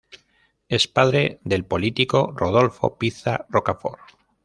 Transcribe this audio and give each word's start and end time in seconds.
Es 0.67 0.87
padre 0.87 1.39
del 1.43 1.63
político 1.63 2.33
Rodolfo 2.35 2.97
Piza 2.97 3.45
Rocafort. 3.49 3.99